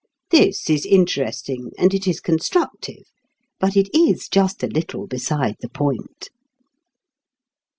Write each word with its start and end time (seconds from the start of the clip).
This 0.31 0.67
is 0.67 0.83
interesting 0.83 1.73
and 1.77 1.93
it 1.93 2.07
is 2.07 2.19
constructive, 2.21 3.03
but 3.59 3.77
it 3.77 3.87
is 3.95 4.27
just 4.27 4.63
a 4.63 4.67
little 4.67 5.05
beside 5.05 5.57
the 5.61 5.69
point. 5.69 6.29